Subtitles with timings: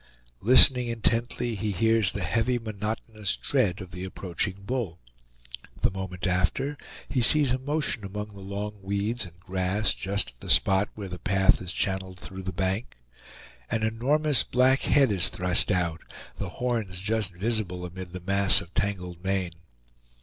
[0.41, 4.97] Listening intently, he hears the heavy monotonous tread of the approaching bull.
[5.79, 6.75] The moment after
[7.07, 11.07] he sees a motion among the long weeds and grass just at the spot where
[11.09, 12.97] the path is channeled through the bank.
[13.69, 16.01] An enormous black head is thrust out,
[16.39, 19.53] the horns just visible amid the mass of tangled mane.